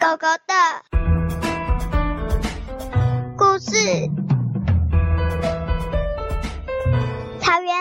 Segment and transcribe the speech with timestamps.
[0.00, 0.54] 狗狗的
[3.36, 3.76] 故事。
[7.38, 7.74] 草原，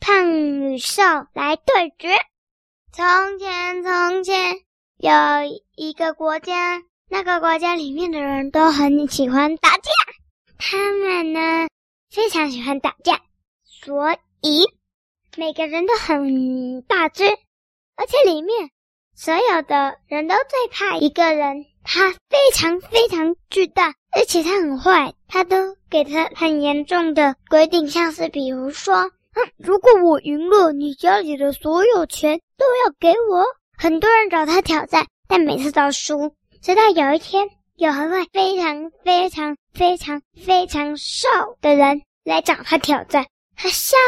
[0.00, 1.02] 胖与瘦
[1.34, 2.16] 来对决。
[2.92, 4.54] 从前，从前
[4.96, 5.12] 有
[5.76, 9.90] 一个国家，那个国家里面的人都很喜欢打架。
[10.56, 11.68] 他们呢，
[12.10, 13.20] 非常喜欢打架，
[13.64, 14.64] 所以
[15.36, 17.26] 每个人都很大只，
[17.96, 18.70] 而且里面。
[19.22, 33.44] 所有的人都最怕一个人，他非常非常巨大，而且他很坏，他都给他很严重的规定，像是比如说，嗯，如果我赢了，你家里的所有钱都要给我。
[33.76, 36.34] 很多人找他挑战，但每次都输。
[36.62, 41.28] 直到有一天，有一位非常非常非常非常瘦
[41.60, 43.98] 的人来找他挑战，他笑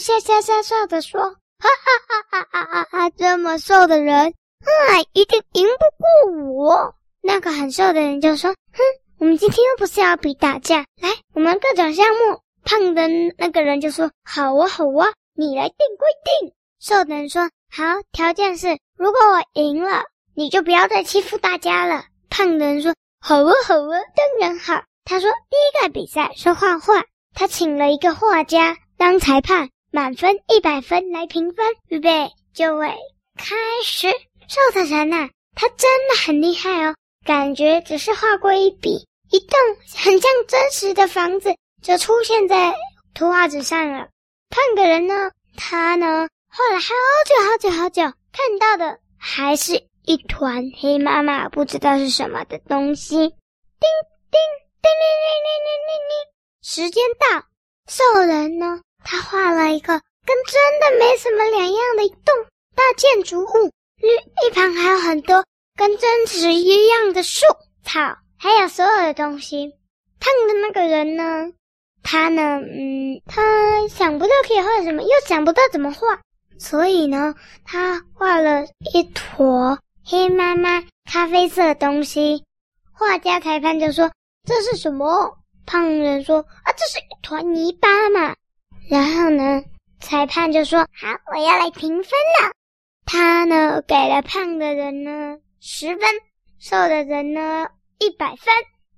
[0.00, 1.20] 笑笑笑笑的说
[1.62, 3.10] ：“哈哈哈哈哈哈！
[3.10, 6.94] 这么瘦的人。”啊，一定赢不过我！
[7.20, 8.80] 那个很瘦的人就说：“哼，
[9.18, 16.08] 我们今天又不是要比打架，来，我们各种项目。”胖的那个人就说：“好啊，好啊，你来定规
[16.40, 31.66] 定。”瘦的人说：“好，条件是，如果我赢了，你就不要再欺负大家了。”胖的人说：“好啊，好啊，当然好。”他说：“第一个比赛是画画，他请了一个画家当裁判，满分一百分来评分。
[31.88, 32.94] 预备，就位，
[33.36, 34.08] 开始。”
[34.48, 36.94] 瘦的人呐、他真的很厉害哦，
[37.26, 39.58] 感觉只是画过一笔，一栋
[39.94, 42.74] 很像真实的房子就出现在
[43.12, 44.08] 图画纸上了。
[44.48, 46.94] 胖的人呢，他呢画了好
[47.26, 53.16] 久好久好久，看到的还是一团黑麻麻，不知道是什么的东西。
[53.16, 54.40] 叮叮
[54.80, 56.26] 叮铃铃铃铃铃铃，
[56.62, 57.44] 时间到。
[57.86, 62.34] 瘦人呢，他画了一个跟真的没什么两样的一栋
[62.74, 63.70] 大建筑物。
[64.00, 64.08] 绿
[64.46, 65.44] 一旁还有很多
[65.76, 67.44] 跟真实一样的树、
[67.82, 68.00] 草，
[68.38, 69.74] 还有所有的东西。
[70.20, 71.52] 胖的那个人呢？
[72.02, 72.60] 他呢？
[72.60, 76.20] 嗯，他想不到可以画什么，又想不到怎么画，
[76.58, 82.44] 所以呢，他画了一坨黑麻麻、咖啡色的东西。
[82.92, 84.10] 画家裁判就说
[84.44, 88.34] ：“这是什么？”胖人说：“啊，这是一坨泥巴嘛。”
[88.88, 89.62] 然后呢，
[90.00, 92.10] 裁判就说：“好，我要来评分
[92.40, 92.52] 了。”
[93.10, 96.00] 他呢，给了胖的人呢十分，
[96.58, 97.66] 瘦的人呢
[97.98, 98.54] 一百分。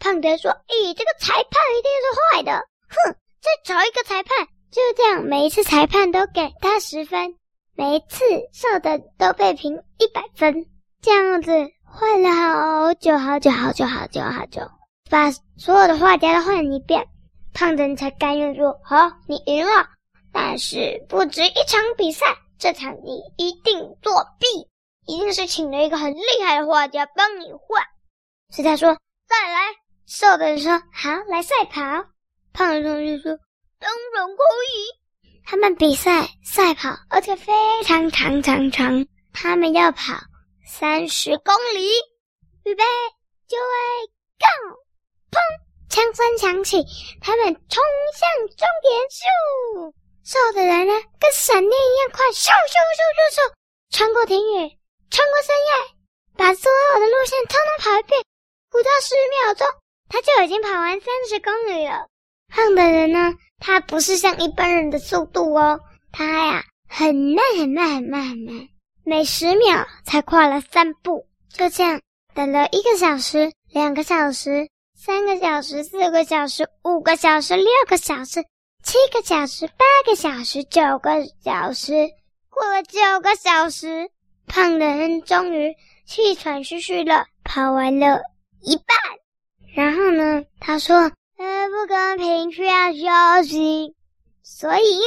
[0.00, 2.52] 胖的人说：“咦，这个裁判一定是坏的，
[2.88, 3.14] 哼！
[3.40, 7.36] 再找一个裁判。”就这样，每一次裁判都给他十分，
[7.76, 10.66] 每一次瘦的都被评一百分。
[11.00, 11.52] 这样子
[11.84, 14.68] 换了好久好久好久好久好久，
[15.08, 17.06] 把所有的画家都换一遍，
[17.54, 19.88] 胖的人才甘愿说：“好，你赢了。”
[20.34, 22.26] 但是不止一场比赛。
[22.62, 24.46] 这场你一定作弊，
[25.04, 27.82] 一定是请了一个很厉害的画家帮你画。
[28.50, 28.96] 所以他说
[29.26, 29.58] ：“再来。”
[30.06, 31.80] 瘦的人说：“好，来赛跑。”
[32.54, 33.36] 胖的同学说
[33.80, 34.44] ：“当然可
[34.76, 37.52] 以。”他们比赛赛跑，而且非
[37.82, 39.08] 常长长长。
[39.32, 40.14] 他们要跑
[40.64, 41.88] 三十公里。
[42.62, 42.84] 预备，
[43.48, 44.06] 就位
[44.38, 44.78] ，Go！
[45.32, 45.36] 砰！
[45.88, 46.84] 枪声响起，
[47.20, 47.82] 他们冲
[48.14, 49.92] 向终点，咻！
[50.24, 53.52] 瘦的人呢，跟闪电一样快，咻咻咻咻咻，
[53.90, 54.78] 穿过田野，
[55.10, 55.94] 穿过深夜，
[56.36, 58.22] 把所有的路线通通跑一遍，
[58.70, 59.66] 不到十秒钟，
[60.08, 62.06] 他就已经跑完三十公里了。
[62.48, 65.80] 胖的人呢，他不是像一般人的速度哦，
[66.12, 68.68] 他呀很慢很慢很慢很慢，
[69.04, 71.26] 每十秒才跨了三步。
[71.52, 72.00] 就这样，
[72.32, 78.44] 等了一个小时、两个小时、三个小时、四个小时、五个小时、六个小时。
[78.82, 82.10] 七个小时，八个小时，九个小时，
[82.50, 84.10] 过了九个小时，
[84.48, 88.20] 胖的人终于气喘吁吁的跑完了
[88.60, 88.84] 一半。
[89.72, 90.96] 然后呢，他说
[91.38, 93.94] ：“呃，不公平，需要休息。”
[94.42, 95.00] 所以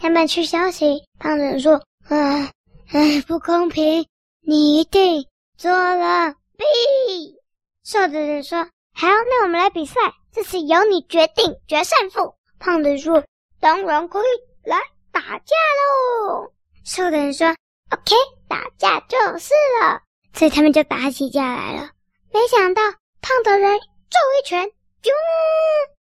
[0.00, 1.04] 他们去休息。
[1.20, 2.50] 胖的人说：“啊，
[2.88, 4.06] 哎，不公平，
[4.40, 5.26] 你一定
[5.56, 7.38] 做了弊。”
[7.84, 9.94] 瘦的人说：“好，那我们来比赛，
[10.32, 13.24] 这次由你决定决胜负。”胖的说
[13.60, 14.78] ：“当然可以，来
[15.12, 16.52] 打架喽！”
[16.84, 17.48] 瘦的人说
[17.90, 18.14] ：“OK，
[18.48, 20.02] 打架就是了。”
[20.34, 21.90] 所以他们就打起架来了。
[22.32, 22.82] 没想到
[23.20, 24.68] 胖的人揍一拳，
[25.02, 25.10] 啾，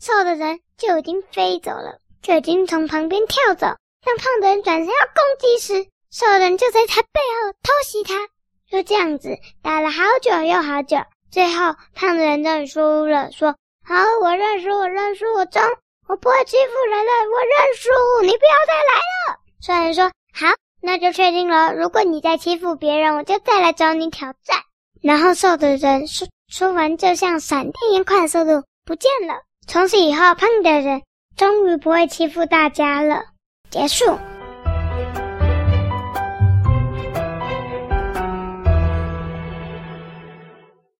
[0.00, 3.66] 瘦的人就已经飞走了，就已经从旁边跳走。
[4.02, 8.28] 当胖的人转身要攻击时，瘦的人就在他背后偷袭他。
[8.70, 10.96] 就这样子打了好久又好久，
[11.30, 13.54] 最后胖的人认输了，说
[13.84, 15.62] ：“好，我认输，我认输，我中。”
[16.06, 17.90] 我不会欺负人的我认输
[18.22, 19.40] 你不要再来了。
[19.60, 24.58] 虽然说好那就确定了如果你再欺负别人我就再来找你挑战。
[25.02, 29.34] 然后瘦的人说出门就像闪电一样快速度不见了。
[29.66, 31.02] 从此以后胖的人
[31.36, 33.24] 终于不会欺负大家了。
[33.70, 34.18] 结束。